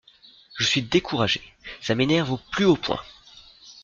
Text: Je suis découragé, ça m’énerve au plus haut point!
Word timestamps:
Je 0.57 0.63
suis 0.65 0.81
découragé, 0.81 1.41
ça 1.79 1.93
m’énerve 1.93 2.31
au 2.31 2.39
plus 2.53 2.65
haut 2.65 2.75
point! 2.75 2.99